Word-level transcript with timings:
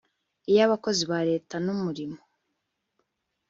iy'abakozi 0.49 1.03
ba 1.11 1.19
leta 1.29 1.55
n'umurimo 1.65 2.19